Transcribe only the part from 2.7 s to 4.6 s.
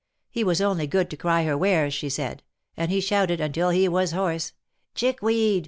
and he shouted, until he was hoarse: